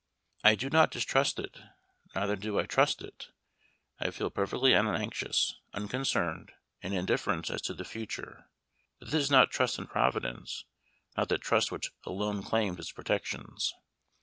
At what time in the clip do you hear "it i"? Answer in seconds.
3.03-4.09